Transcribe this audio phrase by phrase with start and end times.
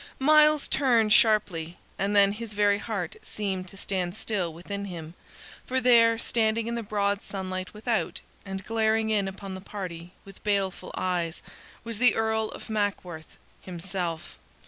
[0.17, 5.13] Myles turned sharply, and then his very heart seemed to stand still within him;
[5.63, 10.43] for there, standing in the broad sunlight without, and glaring in upon the party with
[10.43, 11.43] baleful eyes,
[11.83, 14.39] was the Earl of Mackworth himself.